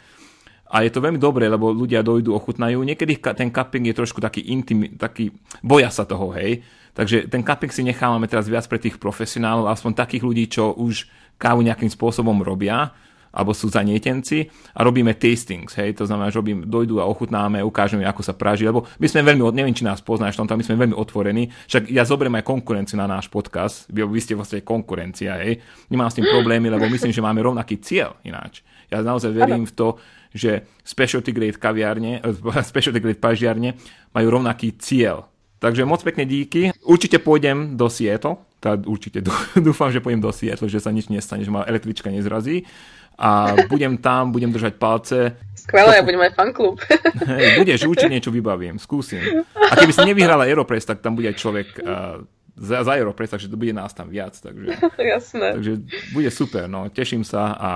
a 0.67 0.83
je 0.83 0.91
to 0.91 0.99
veľmi 0.99 1.21
dobré, 1.21 1.47
lebo 1.47 1.71
ľudia 1.71 2.03
dojdú, 2.03 2.35
ochutnajú. 2.35 2.83
Niekedy 2.83 3.23
ten 3.23 3.55
cupping 3.55 3.87
je 3.87 3.95
trošku 3.95 4.19
taký 4.19 4.51
intim, 4.51 4.99
taký, 4.99 5.31
boja 5.63 5.95
sa 5.95 6.03
toho, 6.03 6.35
hej. 6.35 6.67
Takže 6.97 7.31
ten 7.31 7.47
cupping 7.47 7.71
si 7.71 7.87
nechávame 7.87 8.27
teraz 8.27 8.51
viac 8.51 8.67
pre 8.67 8.83
tých 8.83 8.99
profesionálov, 8.99 9.71
aspoň 9.71 9.93
takých 9.95 10.27
ľudí, 10.27 10.45
čo 10.51 10.75
už 10.75 11.07
kávu 11.39 11.63
nejakým 11.63 11.93
spôsobom 11.93 12.35
robia 12.43 12.91
alebo 13.37 13.53
sú 13.53 13.69
zanietenci 13.69 14.49
a 14.73 14.81
robíme 14.81 15.13
tastings, 15.13 15.77
hej, 15.77 15.93
to 15.93 16.09
znamená, 16.09 16.33
že 16.33 16.41
robím, 16.41 16.65
dojdu 16.65 17.05
a 17.05 17.05
ochutnáme, 17.05 17.61
ukážeme, 17.61 18.09
ako 18.09 18.25
sa 18.25 18.33
praží, 18.33 18.65
lebo 18.65 18.89
my 18.97 19.07
sme 19.07 19.21
veľmi, 19.21 19.45
neviem, 19.53 19.77
či 19.77 19.85
nás 19.85 20.01
poznáš, 20.01 20.41
tomto, 20.41 20.57
my 20.57 20.65
sme 20.65 20.81
veľmi 20.81 20.97
otvorení, 20.97 21.53
však 21.69 21.93
ja 21.93 22.09
zoberiem 22.09 22.41
aj 22.41 22.49
konkurenciu 22.49 22.97
na 22.97 23.05
náš 23.05 23.29
podcast, 23.29 23.85
vy, 23.93 24.09
vy 24.09 24.21
ste 24.25 24.33
vlastne 24.33 24.65
konkurencia, 24.65 25.37
hej, 25.45 25.61
nemám 25.93 26.09
s 26.09 26.17
tým 26.17 26.25
problémy, 26.25 26.73
lebo 26.73 26.89
myslím, 26.89 27.13
že 27.13 27.21
máme 27.21 27.45
rovnaký 27.45 27.77
cieľ 27.85 28.17
ináč. 28.25 28.65
Ja 28.89 29.03
naozaj 29.03 29.35
verím 29.35 29.69
v 29.69 29.75
to, 29.77 29.89
že 30.33 30.65
specialty 30.87 31.35
grade 31.35 31.59
kaviárne, 31.61 32.23
specialty 32.63 33.03
grade 33.03 33.21
pažiarne 33.21 33.77
majú 34.17 34.41
rovnaký 34.41 34.79
cieľ. 34.81 35.29
Takže 35.57 35.89
moc 35.89 36.05
pekne 36.05 36.29
díky. 36.29 36.69
Určite 36.85 37.17
pôjdem 37.17 37.81
do 37.81 37.89
Seattle, 37.89 38.45
tá 38.61 38.77
určite 38.77 39.25
dúfam, 39.67 39.89
že 39.89 40.05
pôjdem 40.05 40.21
do 40.21 40.33
Seattle, 40.33 40.69
že 40.69 40.81
sa 40.81 40.93
nič 40.93 41.09
nestane, 41.09 41.43
že 41.43 41.53
ma 41.53 41.65
električka 41.65 42.13
nezrazí 42.13 42.69
a 43.19 43.57
budem 43.69 43.97
tam, 43.97 44.33
budem 44.33 44.53
držať 44.53 44.77
palce. 44.77 45.33
Skvelé, 45.57 45.99
ja 45.99 46.05
budem 46.05 46.21
mať 46.21 46.37
fanklub. 46.37 46.77
Hej, 47.33 47.59
budeš, 47.59 47.89
určite 47.89 48.13
niečo 48.13 48.31
vybavím, 48.31 48.77
skúsim. 48.77 49.43
A 49.57 49.73
keby 49.75 49.93
si 49.93 50.05
nevyhrala 50.05 50.45
Aeropress, 50.45 50.85
tak 50.85 51.01
tam 51.01 51.17
bude 51.17 51.33
aj 51.33 51.41
človek 51.41 51.69
uh, 51.81 52.23
za, 52.55 52.85
za 52.85 52.93
Aeropress, 52.93 53.33
takže 53.33 53.49
to 53.49 53.57
bude 53.57 53.73
nás 53.73 53.97
tam 53.97 54.13
viac. 54.13 54.37
Takže, 54.37 54.79
Jasné. 55.17 55.47
Takže 55.57 55.73
bude 56.13 56.31
super, 56.31 56.69
no, 56.69 56.93
teším 56.93 57.25
sa 57.25 57.57
a, 57.57 57.73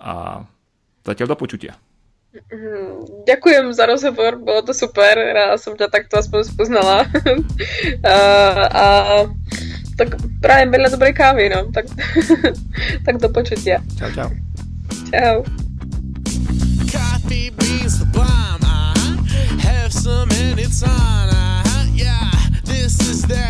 a 0.00 0.12
zatiaľ 1.04 1.36
do 1.36 1.38
počutia. 1.38 1.76
Mhm, 2.32 3.28
ďakujem 3.28 3.76
za 3.76 3.84
rozhovor, 3.84 4.40
bolo 4.40 4.64
to 4.64 4.72
super, 4.72 5.20
ráda 5.20 5.60
som 5.60 5.76
ťa 5.76 5.92
takto 5.92 6.16
aspoň 6.16 6.48
spoznala. 6.48 7.04
a, 8.08 8.16
a 8.82 8.84
tak 10.00 10.16
prajem 10.40 10.72
veľa 10.72 10.88
dobrej 10.88 11.12
kávy, 11.12 11.52
no. 11.52 11.68
Tak, 11.68 11.86
tak 13.04 13.14
do 13.20 13.28
počutia. 13.28 13.84
Čau, 14.00 14.08
čau. 14.16 14.51
Oh. 15.14 15.42
Coffee 16.90 17.50
beans 17.50 17.98
the 17.98 18.06
bomb. 18.14 18.60
I 18.62 19.26
have 19.60 19.92
some 19.92 20.30
and 20.32 20.58
it's 20.58 20.82
on. 20.82 20.90
I, 20.90 21.90
yeah, 21.94 22.30
this 22.64 22.98
is. 23.00 23.41